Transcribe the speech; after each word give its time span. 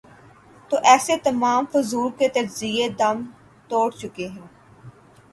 تو 0.69 0.77
ایسے 0.83 1.17
تمام 1.23 1.65
فضول 1.71 2.09
کے 2.17 2.27
تجزیے 2.29 2.87
دم 2.99 3.17
توڑ 3.69 3.89
چکے 3.91 4.27
ہیں۔ 4.27 4.47